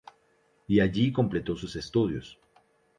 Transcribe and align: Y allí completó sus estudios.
Y 0.67 0.79
allí 0.79 1.11
completó 1.13 1.55
sus 1.55 1.75
estudios. 1.75 2.39